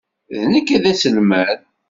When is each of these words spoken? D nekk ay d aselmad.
D 0.35 0.39
nekk 0.51 0.67
ay 0.75 0.79
d 0.83 0.85
aselmad. 0.91 1.59